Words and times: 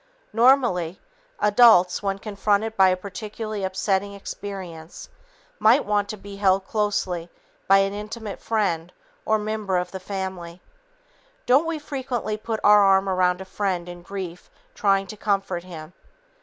Normally, 0.33 0.99
adults, 1.39 2.01
when 2.01 2.17
confronted 2.17 2.75
by 2.75 2.87
a 2.89 2.97
particularly 2.97 3.63
upsetting 3.63 4.15
experience, 4.15 5.09
might 5.59 5.85
want 5.85 6.09
to 6.09 6.17
be 6.17 6.37
held 6.37 6.65
closely 6.65 7.29
by 7.67 7.77
an 7.77 7.93
intimate 7.93 8.41
friend 8.41 8.91
or 9.25 9.37
member 9.37 9.77
of 9.77 9.91
the 9.91 9.99
family. 9.99 10.59
Don't 11.45 11.67
we 11.67 11.77
frequently 11.77 12.35
put 12.35 12.59
our 12.63 12.81
arm 12.81 13.07
around 13.07 13.41
a 13.41 13.45
friend 13.45 13.87
in 13.87 14.01
grief 14.01 14.49
trying 14.73 15.05
to 15.05 15.15
comfort 15.17 15.63
him? 15.65 15.93